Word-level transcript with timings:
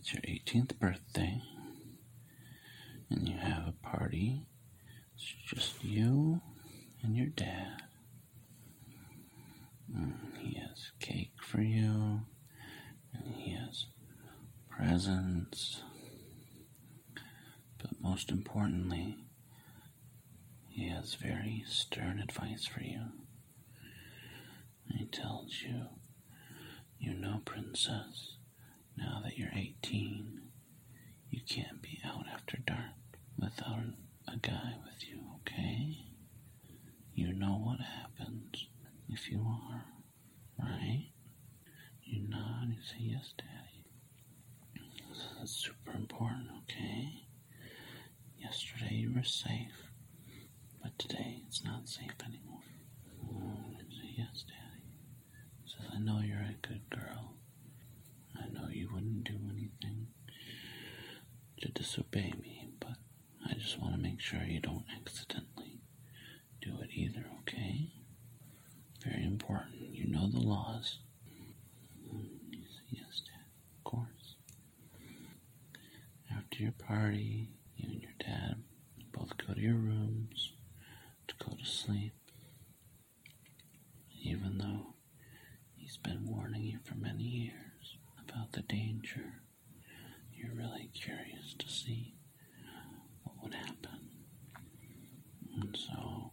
it's 0.00 0.14
your 0.14 0.22
18th 0.22 0.78
birthday, 0.78 1.42
and 3.10 3.28
you 3.28 3.36
have 3.36 3.68
a 3.68 3.86
party. 3.86 4.46
It's 5.14 5.34
just 5.46 5.84
you 5.84 6.40
and 7.02 7.14
your 7.14 7.26
dad. 7.26 7.82
And 9.94 10.14
he 10.38 10.58
has 10.58 10.92
cake 11.00 11.34
for 11.42 11.60
you, 11.60 12.22
and 13.12 13.34
he 13.36 13.52
has 13.52 13.86
presents. 14.70 15.82
But 17.76 18.00
most 18.00 18.30
importantly, 18.30 19.18
he 20.66 20.88
has 20.88 21.14
very 21.14 21.62
stern 21.68 22.20
advice 22.20 22.64
for 22.64 22.80
you. 22.82 23.02
He 24.96 25.04
tells 25.04 25.60
you, 25.62 25.88
you 26.98 27.12
know, 27.12 27.42
princess, 27.44 28.36
now 29.00 29.20
that 29.24 29.38
you're 29.38 29.50
18, 29.54 30.40
you 31.30 31.40
can't 31.48 31.80
be 31.82 32.00
out 32.04 32.26
after 32.32 32.58
dark 32.66 33.18
without 33.38 33.80
a 34.28 34.36
guy 34.36 34.74
with 34.84 35.08
you, 35.08 35.20
okay? 35.40 35.98
You 37.14 37.32
know 37.32 37.60
what 37.62 37.80
happens 37.80 38.66
if 39.08 39.30
you 39.30 39.40
are, 39.46 39.84
right? 40.58 41.06
You 42.04 42.22
nod 42.28 42.62
and 42.62 42.74
you 42.74 42.82
say, 42.82 42.96
yes, 43.00 43.32
daddy. 43.36 43.84
That's 45.38 45.52
super 45.52 45.92
important, 45.96 46.48
okay? 46.62 47.24
Yesterday 48.38 48.94
you 48.94 49.12
were 49.14 49.22
safe, 49.24 49.90
but 50.82 50.98
today 50.98 51.42
it's 51.46 51.64
not 51.64 51.88
safe 51.88 52.14
anymore. 52.24 52.62
Say, 53.90 54.14
yes, 54.16 54.44
daddy. 54.46 54.92
Says, 55.66 55.86
I 55.94 55.98
know 55.98 56.20
you're 56.20 56.38
a 56.38 56.66
good 56.66 56.82
girl. 56.90 57.34
I 58.36 58.48
know 58.48 58.68
you 58.70 58.88
wouldn't 59.00 59.24
do 59.24 59.38
anything 59.50 60.08
to 61.60 61.68
disobey 61.68 62.32
me, 62.40 62.68
but 62.78 62.96
I 63.48 63.54
just 63.54 63.80
want 63.80 63.94
to 63.94 64.00
make 64.00 64.20
sure 64.20 64.42
you 64.42 64.60
don't 64.60 64.84
accidentally 64.94 65.80
do 66.60 66.72
it 66.82 66.90
either, 66.92 67.24
okay? 67.40 67.92
Very 69.02 69.24
important. 69.24 69.94
You 69.94 70.06
know 70.08 70.28
the 70.30 70.40
laws. 70.40 70.98
Yes, 72.90 73.22
Dad, 73.24 73.46
of 73.78 73.84
course. 73.84 74.36
After 76.30 76.62
your 76.62 76.72
party, 76.72 77.48
you 77.76 77.88
and 77.90 78.02
your 78.02 78.12
dad 78.18 78.56
both 79.12 79.32
go 79.38 79.54
to 79.54 79.60
your 79.60 79.74
rooms 79.76 80.52
to 81.28 81.34
go 81.42 81.56
to 81.56 81.64
sleep. 81.64 82.12
Even 84.22 84.58
though 84.58 84.94
he's 85.76 85.96
been 85.96 86.26
warning 86.26 86.62
you 86.62 86.78
for 86.84 86.94
many 86.94 87.22
years 87.24 87.69
about 88.50 88.66
the 88.68 88.74
danger, 88.74 89.42
you're 90.32 90.54
really 90.54 90.90
curious 90.94 91.54
to 91.58 91.68
see 91.68 92.14
what 93.22 93.36
would 93.42 93.54
happen. 93.54 94.08
And 95.54 95.76
so 95.76 96.32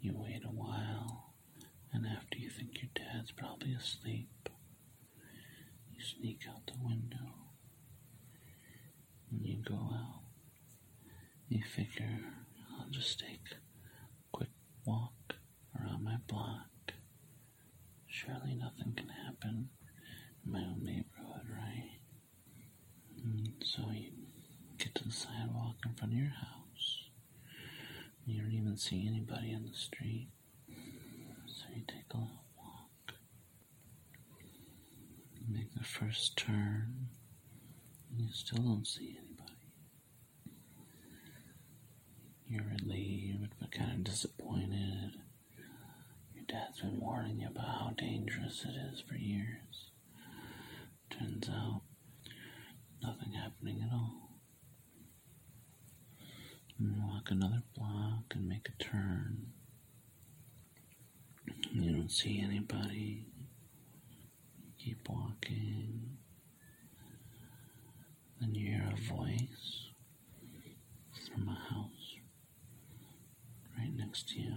you 0.00 0.12
wait 0.14 0.42
a 0.44 0.48
while, 0.48 1.34
and 1.92 2.06
after 2.06 2.38
you 2.38 2.48
think 2.48 2.80
your 2.80 2.90
dad's 2.94 3.32
probably 3.32 3.74
asleep, 3.74 4.48
you 5.92 6.02
sneak 6.02 6.42
out 6.48 6.66
the 6.66 6.82
window 6.82 7.34
and 9.30 9.44
you 9.44 9.56
go 9.62 9.74
out. 9.74 10.22
You 11.48 11.62
figure 11.62 12.20
I'll 12.78 12.90
just 12.90 13.20
take 13.20 13.46
a 13.52 14.36
quick 14.36 14.50
walk 14.84 15.36
around 15.78 16.04
my 16.04 16.16
block. 16.26 16.68
Surely 18.06 18.54
nothing 18.54 18.94
can 18.96 19.08
happen 19.08 19.68
my 20.46 20.58
own 20.60 20.80
neighborhood, 20.82 21.46
right? 21.50 21.98
And 23.22 23.52
so 23.62 23.82
you 23.92 24.10
get 24.78 24.94
to 24.96 25.04
the 25.04 25.12
sidewalk 25.12 25.76
in 25.84 25.94
front 25.94 26.12
of 26.12 26.18
your 26.18 26.28
house. 26.28 27.08
You 28.26 28.40
don't 28.42 28.52
even 28.52 28.76
see 28.76 29.06
anybody 29.06 29.54
on 29.54 29.64
the 29.70 29.76
street. 29.76 30.28
So 31.46 31.64
you 31.74 31.82
take 31.86 32.12
a 32.12 32.16
little 32.16 32.44
walk. 32.56 33.14
You 35.34 35.54
make 35.54 35.74
the 35.74 35.84
first 35.84 36.36
turn. 36.36 37.08
You 38.16 38.28
still 38.32 38.62
don't 38.62 38.86
see 38.86 39.16
anybody. 39.18 39.52
You're 42.48 42.64
relieved 42.64 43.52
but 43.60 43.72
kind 43.72 43.92
of 43.92 44.04
disappointed. 44.04 45.12
Your 46.34 46.44
dad's 46.46 46.80
been 46.80 47.00
warning 47.00 47.40
you 47.40 47.48
about 47.48 47.64
how 47.66 47.94
dangerous 47.96 48.64
it 48.64 48.74
is 48.92 49.00
for 49.00 49.16
years. 49.16 49.90
Turns 51.18 51.48
out, 51.48 51.82
nothing 53.02 53.32
happening 53.32 53.82
at 53.82 53.92
all. 53.92 54.30
You 56.78 56.92
walk 56.98 57.30
another 57.30 57.62
block 57.76 58.24
and 58.34 58.48
make 58.48 58.68
a 58.68 58.82
turn. 58.82 59.46
You 61.72 61.92
don't 61.92 62.10
see 62.10 62.40
anybody. 62.44 63.26
Keep 64.78 65.08
walking. 65.08 66.16
Then 68.40 68.54
you 68.54 68.66
hear 68.72 68.92
a 68.92 69.14
voice 69.14 69.88
from 71.32 71.48
a 71.48 71.54
house 71.74 72.16
right 73.78 73.92
next 73.96 74.28
to 74.30 74.40
you. 74.40 74.54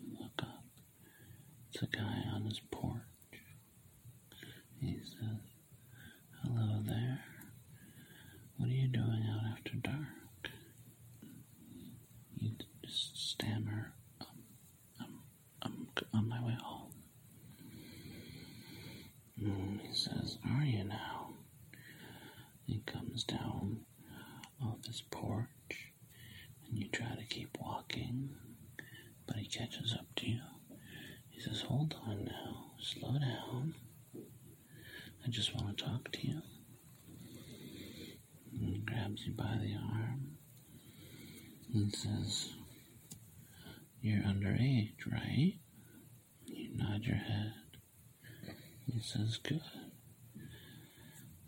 You 0.00 0.16
look 0.20 0.40
up. 0.42 0.64
It's 1.72 1.82
a 1.82 1.86
guy 1.86 2.22
on 2.34 2.44
his 2.46 2.60
porch. 2.70 3.00
He 4.80 4.98
says, 5.02 5.40
Hello 6.42 6.82
there. 6.86 7.20
What 8.56 8.68
are 8.68 8.72
you 8.72 8.88
doing 8.88 9.24
out 9.30 9.52
after 9.56 9.74
dark? 9.76 10.50
You 12.38 12.52
just 12.84 13.16
stammer, 13.32 13.92
um, 14.20 15.20
I'm, 15.62 15.88
I'm 16.12 16.18
on 16.20 16.28
my 16.28 16.42
way 16.44 16.56
home. 16.62 16.92
Mm, 19.42 19.80
he 19.80 19.94
says, 19.94 20.38
Are 20.48 20.64
you 20.64 20.84
now? 20.84 21.30
He 22.66 22.82
comes 23.16 23.24
down 23.24 23.78
off 24.62 24.84
his 24.86 25.00
porch 25.10 25.48
and 26.68 26.78
you 26.78 26.86
try 26.88 27.14
to 27.16 27.24
keep 27.24 27.56
walking, 27.58 28.28
but 29.26 29.36
he 29.36 29.46
catches 29.46 29.94
up 29.94 30.04
to 30.16 30.26
you. 30.28 30.40
He 31.30 31.40
says, 31.40 31.62
Hold 31.62 31.94
on 32.06 32.26
now, 32.26 32.72
slow 32.78 33.18
down. 33.18 33.74
I 35.24 35.30
just 35.30 35.54
want 35.54 35.78
to 35.78 35.84
talk 35.84 36.12
to 36.12 36.26
you. 36.26 36.42
And 38.52 38.68
he 38.68 38.78
grabs 38.80 39.26
you 39.26 39.32
by 39.32 39.58
the 39.62 39.74
arm 39.76 40.36
and 41.72 41.94
says, 41.94 42.50
You're 44.02 44.24
underage, 44.24 45.10
right? 45.10 45.54
You 46.46 46.68
nod 46.76 47.04
your 47.04 47.16
head. 47.16 47.54
He 48.92 49.00
says, 49.00 49.38
Good. 49.42 49.62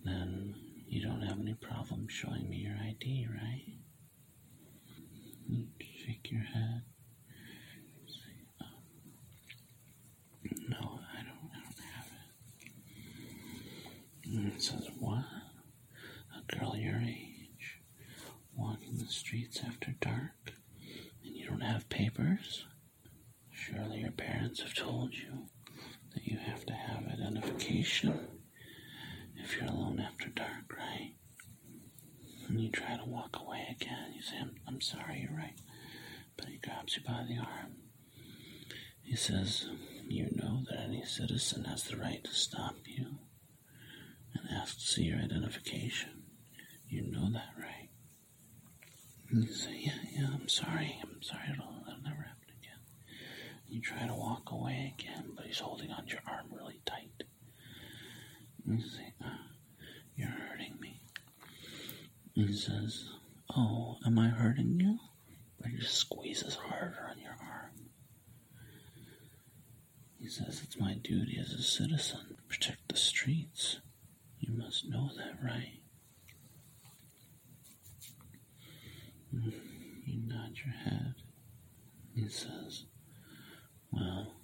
Then 0.02 0.54
you 0.88 1.02
don't 1.02 1.22
have 1.22 1.38
any 1.40 1.54
problem 1.54 2.06
showing 2.08 2.48
me 2.48 2.56
your 2.58 2.76
ID, 2.76 3.26
right? 3.30 3.64
Shake 5.80 6.30
your 6.30 6.42
head. 6.42 6.82
No, 10.68 11.00
I 11.16 11.22
don't, 11.22 11.52
have 11.54 12.06
it. 14.24 14.54
It 14.54 14.62
says, 14.62 14.88
What? 14.98 15.24
A 16.36 16.56
girl 16.56 16.76
your 16.76 17.00
age 17.00 17.80
walking 18.56 18.98
the 18.98 19.06
streets 19.06 19.60
after 19.66 19.94
dark 20.00 20.52
and 21.24 21.34
you 21.34 21.46
don't 21.46 21.60
have 21.60 21.88
papers? 21.88 22.64
Surely 23.52 23.98
your 24.00 24.10
parents 24.12 24.60
have 24.62 24.74
told 24.74 25.14
you 25.14 25.48
that 26.14 26.26
you 26.26 26.38
have 26.38 26.64
to 26.66 26.72
have 26.72 27.06
identification 27.06 28.37
if 29.48 29.56
you're 29.56 29.70
alone 29.70 29.98
after 30.00 30.28
dark, 30.28 30.76
right? 30.76 31.14
And 32.48 32.60
you 32.60 32.70
try 32.70 32.96
to 32.96 33.04
walk 33.04 33.38
away 33.40 33.66
again. 33.70 34.12
You 34.14 34.22
say, 34.22 34.36
I'm, 34.40 34.54
I'm 34.66 34.80
sorry, 34.80 35.20
you're 35.22 35.36
right. 35.38 35.54
But 36.36 36.46
he 36.48 36.58
grabs 36.58 36.96
you 36.96 37.02
by 37.02 37.24
the 37.28 37.38
arm. 37.38 37.76
He 39.02 39.16
says, 39.16 39.66
You 40.08 40.28
know 40.32 40.62
that 40.68 40.80
any 40.80 41.04
citizen 41.04 41.64
has 41.64 41.84
the 41.84 41.96
right 41.96 42.22
to 42.24 42.32
stop 42.34 42.76
you 42.84 43.18
and 44.34 44.48
ask 44.54 44.74
to 44.78 44.86
see 44.86 45.04
your 45.04 45.18
identification. 45.18 46.22
You 46.88 47.02
know 47.10 47.30
that, 47.32 47.50
right? 47.58 47.88
And 49.30 49.44
you 49.44 49.52
say, 49.52 49.78
Yeah, 49.80 49.98
yeah, 50.12 50.28
I'm 50.34 50.48
sorry. 50.48 50.98
I'm 51.02 51.22
sorry. 51.22 51.44
It'll, 51.52 51.82
it'll 51.86 52.02
never 52.02 52.22
happen 52.22 52.52
again. 52.60 52.80
You 53.66 53.80
try 53.80 54.06
to 54.06 54.14
walk 54.14 54.50
away 54.52 54.94
again, 54.98 55.32
but 55.36 55.46
he's 55.46 55.58
holding 55.60 55.90
onto 55.90 56.12
your 56.12 56.22
arm 56.26 56.46
really 56.52 56.80
tight. 56.86 57.24
And 58.66 58.80
you 58.80 58.88
say, 58.88 59.12
ah, 59.22 59.40
You're 60.16 60.28
hurting 60.28 60.76
me. 60.80 61.00
And 62.38 62.48
he 62.48 62.54
says, 62.54 63.08
Oh, 63.56 63.96
am 64.06 64.16
I 64.16 64.28
hurting 64.28 64.78
you? 64.78 64.98
But 65.60 65.72
he 65.72 65.78
just 65.78 65.96
squeezes 65.96 66.54
harder 66.54 67.08
on 67.10 67.18
your 67.18 67.32
arm. 67.32 67.90
He 70.20 70.28
says, 70.28 70.60
It's 70.62 70.78
my 70.78 70.94
duty 70.94 71.36
as 71.40 71.52
a 71.52 71.62
citizen 71.62 72.20
to 72.36 72.42
protect 72.48 72.88
the 72.88 72.96
streets. 72.96 73.80
You 74.38 74.56
must 74.56 74.88
know 74.88 75.10
that, 75.16 75.44
right? 75.44 75.80
You 79.32 80.20
nod 80.24 80.52
your 80.64 80.74
head. 80.74 81.14
He 82.14 82.28
says, 82.28 82.84
Well, 83.90 84.34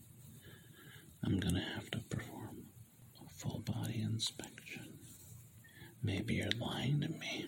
I'm 1.24 1.38
gonna 1.38 1.64
have 1.76 1.92
to 1.92 2.00
perform 2.10 2.64
a 3.24 3.28
full 3.38 3.60
body 3.60 4.00
inspection. 4.02 4.83
Maybe 6.04 6.34
you're 6.34 6.50
lying 6.60 7.00
to 7.00 7.08
me. 7.08 7.46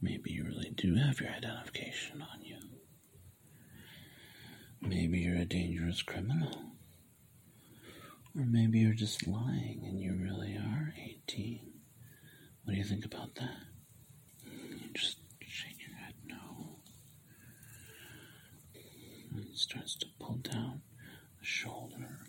Maybe 0.00 0.30
you 0.30 0.44
really 0.44 0.70
do 0.76 0.94
have 0.94 1.20
your 1.20 1.30
identification 1.30 2.22
on 2.22 2.44
you. 2.44 2.58
Maybe 4.80 5.18
you're 5.18 5.36
a 5.36 5.44
dangerous 5.44 6.00
criminal. 6.02 6.62
Or 8.36 8.44
maybe 8.44 8.78
you're 8.78 8.94
just 8.94 9.26
lying 9.26 9.82
and 9.84 10.00
you 10.00 10.14
really 10.14 10.54
are 10.56 10.94
18. 11.26 11.60
What 12.62 12.74
do 12.74 12.78
you 12.78 12.84
think 12.84 13.04
about 13.04 13.34
that? 13.34 13.56
You 14.44 14.90
just 14.94 15.16
shake 15.40 15.78
your 15.88 15.96
head 15.96 16.14
no. 16.24 16.78
And 19.34 19.44
he 19.44 19.56
starts 19.56 19.96
to 19.96 20.06
pull 20.20 20.36
down 20.36 20.82
the 21.40 21.44
shoulder 21.44 22.20